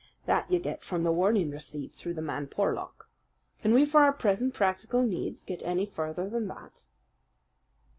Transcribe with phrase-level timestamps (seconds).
[0.25, 3.07] That you get from the warning received through the man Porlock.
[3.61, 6.85] Can we for our present practical needs get any further than that?"